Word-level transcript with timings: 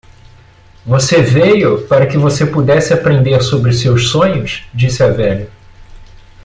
"Você 0.83 1.21
veio 1.21 1.87
para 1.87 2.07
que 2.07 2.17
você 2.17 2.43
pudesse 2.43 2.91
aprender 2.91 3.39
sobre 3.43 3.71
seus 3.71 4.09
sonhos?" 4.09 4.63
disse 4.73 5.03
a 5.03 5.09
velha. 5.11 5.47